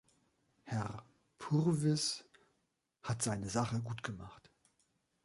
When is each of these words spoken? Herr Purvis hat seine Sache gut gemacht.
Herr 0.63 1.05
Purvis 1.37 2.25
hat 3.03 3.21
seine 3.21 3.47
Sache 3.49 3.79
gut 3.83 4.01
gemacht. 4.01 4.49